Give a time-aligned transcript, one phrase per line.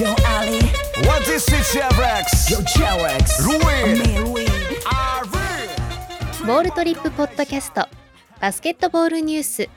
[0.00, 0.60] Yo Ali.
[1.04, 2.48] What is it, Chevrex?
[2.48, 4.00] Yo Cherex Ruin.
[4.24, 4.46] Louis
[6.46, 7.86] ボールトリップポッドキャスト。
[8.40, 9.68] バスケットボールニュース。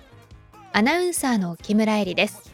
[0.71, 2.54] アナウンサーの木村恵里です。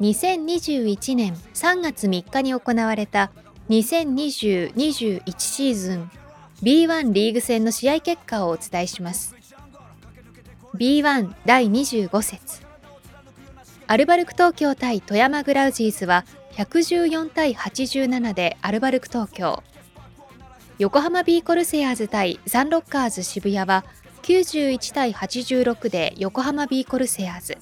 [0.00, 3.32] 2021年3月3日に行われた
[3.70, 6.10] 2020-21シーズン
[6.62, 9.34] B1 リーグ戦の試合結果をお伝えします。
[10.76, 12.63] B1 第25節
[13.86, 19.62] アルバルク東京対富山グラウジーズは114対87でアルバルク東京。
[20.78, 23.84] 横浜ビーコルセアーズ対サンロッカーズ渋谷は
[24.22, 27.58] 91対86で横浜ビーコルセアーズ。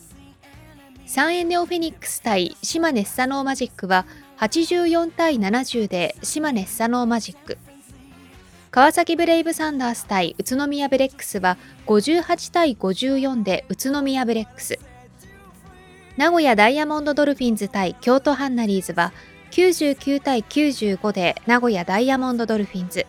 [1.06, 4.06] 三遠ネオフェニックス対島根スサノーマジックは
[4.38, 7.58] 84対70で島根スサノーマジック。
[8.70, 14.78] 川崎ブレイブサンダース対宇都宮ブレックスは58対54で宇都宮ブレックス。
[16.18, 19.12] 名古屋ダイヤモンドドルフィンズ対京都ハンナリーズは
[19.50, 23.06] 99対95で名古屋ダイヤモンドドルフィンズ。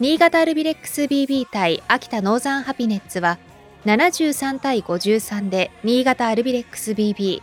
[0.00, 3.38] 新潟アルビレックス BB 対秋田ノーザンハピネッツは
[3.84, 7.40] 73対53で新潟アルビレックス BB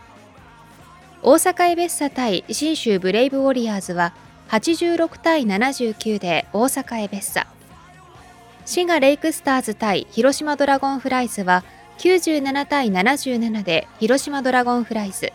[1.22, 4.14] 大阪エベッサ対信州ブレイブウォリアーズは
[4.50, 7.46] 86対79で大阪エベッサ。
[8.66, 11.64] 滋賀レイクスターズ対広島ドラゴンフライズは
[11.98, 15.32] 97対77で広島ドラゴンフライズ。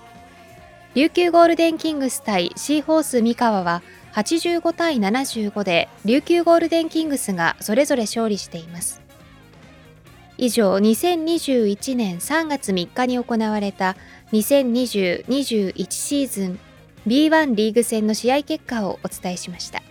[0.95, 3.81] 琉球ゴールデンキングス対シーホース三河は
[4.13, 9.01] 85対75で琉球ゴールデンキングスがそれぞれ勝利しています。
[10.37, 13.97] 以上2021年3月3日に行われた
[14.31, 16.59] 2020-21シーズン
[17.05, 19.81] B1 リーグ戦の試合結果をお伝えしました。